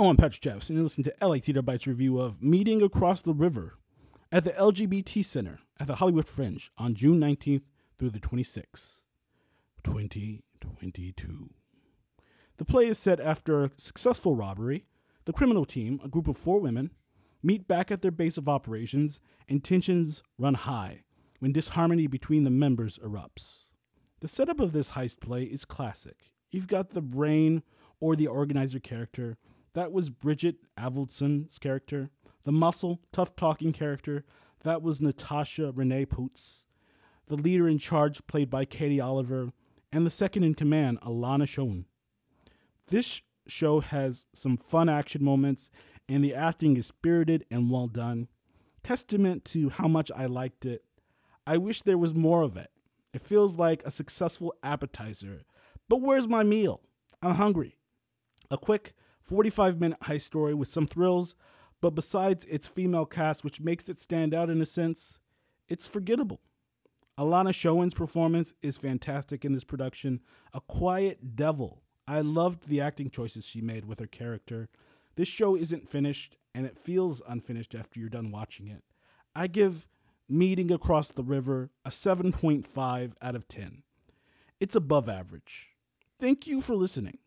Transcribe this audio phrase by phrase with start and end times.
[0.00, 3.74] Patrick Jeffs, and you're listening to LA Theatre Bites review of Meeting Across the River
[4.32, 7.60] at the LGBT Center at the Hollywood Fringe on June 19th
[7.98, 9.02] through the 26th,
[9.84, 11.50] 2022.
[12.56, 14.86] The play is set after a successful robbery.
[15.26, 16.92] The criminal team, a group of four women,
[17.42, 19.18] meet back at their base of operations,
[19.50, 21.04] and tensions run high
[21.40, 23.64] when disharmony between the members erupts.
[24.20, 26.30] The setup of this heist play is classic.
[26.50, 27.62] You've got the brain
[28.00, 29.36] or the organizer character.
[29.72, 32.10] That was Bridget Avildsen's character.
[32.44, 34.24] The muscle, tough talking character.
[34.64, 36.64] That was Natasha Renee Poots.
[37.28, 39.52] The leader in charge, played by Katie Oliver.
[39.92, 41.84] And the second in command, Alana Schoen.
[42.88, 45.70] This show has some fun action moments,
[46.08, 48.26] and the acting is spirited and well done.
[48.82, 50.84] Testament to how much I liked it.
[51.46, 52.70] I wish there was more of it.
[53.14, 55.42] It feels like a successful appetizer.
[55.88, 56.80] But where's my meal?
[57.22, 57.76] I'm hungry.
[58.50, 58.94] A quick
[59.30, 61.36] 45 minute heist story with some thrills,
[61.80, 65.20] but besides its female cast, which makes it stand out in a sense,
[65.68, 66.40] it's forgettable.
[67.16, 70.18] Alana Schoen's performance is fantastic in this production.
[70.52, 71.80] A quiet devil.
[72.08, 74.68] I loved the acting choices she made with her character.
[75.14, 78.82] This show isn't finished, and it feels unfinished after you're done watching it.
[79.36, 79.86] I give
[80.28, 83.82] Meeting Across the River a 7.5 out of 10.
[84.58, 85.68] It's above average.
[86.18, 87.18] Thank you for listening.